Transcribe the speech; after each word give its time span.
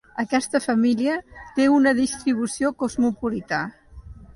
Aquesta 0.21 0.61
família 0.65 1.19
té 1.59 1.69
una 1.75 1.95
distribució 2.03 2.77
cosmopolita. 2.85 3.67